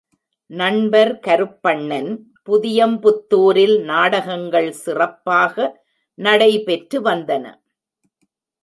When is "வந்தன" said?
7.01-7.45